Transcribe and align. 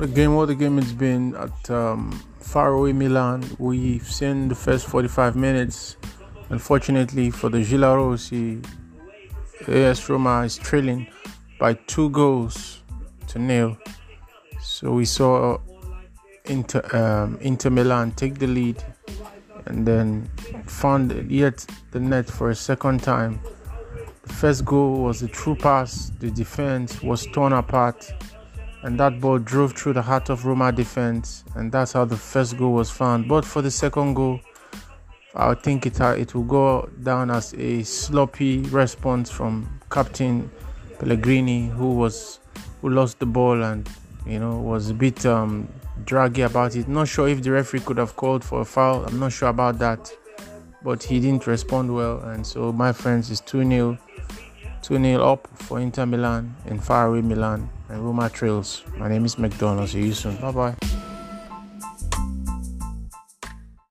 A 0.00 0.08
game! 0.08 0.34
What 0.34 0.46
the 0.46 0.56
game 0.56 0.80
it's 0.80 0.90
been 0.90 1.36
at 1.36 1.70
um, 1.70 2.10
faraway 2.40 2.92
Milan. 2.92 3.44
We've 3.60 4.04
seen 4.04 4.48
the 4.48 4.54
first 4.56 4.88
45 4.88 5.36
minutes. 5.36 5.96
Unfortunately 6.48 7.30
for 7.30 7.48
the 7.48 7.58
Giallorossi, 7.58 8.66
AS 9.68 10.08
Roma 10.08 10.40
is 10.40 10.58
trailing 10.58 11.06
by 11.60 11.74
two 11.74 12.10
goals 12.10 12.82
to 13.28 13.38
nil. 13.38 13.76
So 14.60 14.94
we 14.94 15.04
saw 15.04 15.58
Inter, 16.46 16.82
um, 16.92 17.38
Inter 17.40 17.70
Milan 17.70 18.10
take 18.12 18.40
the 18.40 18.48
lead 18.48 18.82
and 19.66 19.86
then 19.86 20.28
found 20.66 21.30
yet 21.30 21.64
the 21.92 22.00
net 22.00 22.26
for 22.26 22.50
a 22.50 22.54
second 22.56 23.00
time. 23.04 23.38
The 24.24 24.32
first 24.32 24.64
goal 24.64 25.04
was 25.04 25.22
a 25.22 25.28
true 25.28 25.54
pass. 25.54 26.10
The 26.18 26.32
defense 26.32 27.00
was 27.00 27.26
torn 27.26 27.52
apart 27.52 28.12
and 28.84 29.00
that 29.00 29.18
ball 29.18 29.38
drove 29.38 29.72
through 29.72 29.94
the 29.94 30.02
heart 30.02 30.28
of 30.28 30.44
Roma 30.44 30.70
defense, 30.70 31.42
and 31.54 31.72
that's 31.72 31.94
how 31.94 32.04
the 32.04 32.18
first 32.18 32.58
goal 32.58 32.74
was 32.74 32.90
found. 32.90 33.26
But 33.26 33.42
for 33.46 33.62
the 33.62 33.70
second 33.70 34.12
goal, 34.12 34.40
I 35.34 35.54
think 35.54 35.86
it 35.86 36.02
uh, 36.02 36.14
it 36.18 36.34
will 36.34 36.44
go 36.44 36.90
down 37.02 37.30
as 37.30 37.54
a 37.54 37.82
sloppy 37.82 38.58
response 38.64 39.30
from 39.30 39.80
Captain 39.90 40.50
Pellegrini, 40.98 41.68
who 41.68 41.94
was 41.94 42.40
who 42.82 42.90
lost 42.90 43.20
the 43.20 43.26
ball 43.26 43.62
and 43.62 43.88
you 44.26 44.38
know 44.38 44.58
was 44.58 44.90
a 44.90 44.94
bit 44.94 45.24
um, 45.24 45.66
draggy 46.04 46.42
about 46.42 46.76
it. 46.76 46.86
Not 46.86 47.08
sure 47.08 47.26
if 47.26 47.42
the 47.42 47.52
referee 47.52 47.80
could 47.80 47.96
have 47.96 48.16
called 48.16 48.44
for 48.44 48.60
a 48.60 48.64
foul. 48.66 49.06
I'm 49.06 49.18
not 49.18 49.32
sure 49.32 49.48
about 49.48 49.78
that, 49.78 50.12
but 50.82 51.02
he 51.02 51.20
didn't 51.20 51.46
respond 51.46 51.94
well, 51.94 52.18
and 52.20 52.46
so 52.46 52.70
my 52.70 52.92
friends 52.92 53.30
is 53.30 53.40
two 53.40 53.64
0 53.64 53.96
2 54.84 54.98
0 55.02 55.24
up 55.24 55.48
for 55.56 55.80
Inter 55.80 56.04
Milan 56.04 56.54
in 56.66 56.78
faraway 56.78 57.22
Milan 57.22 57.70
and 57.88 58.04
Roma 58.04 58.28
Trails. 58.28 58.84
My 58.98 59.08
name 59.08 59.24
is 59.24 59.38
McDonald. 59.38 59.88
See 59.88 60.02
you 60.02 60.12
soon. 60.12 60.36
Bye 60.36 60.52
bye. 60.52 61.03